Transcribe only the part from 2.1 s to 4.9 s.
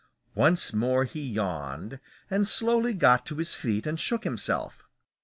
and slowly got to his feet and shook himself.